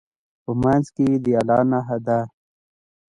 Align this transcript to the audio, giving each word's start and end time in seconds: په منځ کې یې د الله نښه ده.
په 0.43 0.51
منځ 0.63 0.85
کې 0.95 1.03
یې 1.11 1.17
د 1.25 1.27
الله 1.39 1.59
نښه 1.71 1.97
ده. 2.05 2.19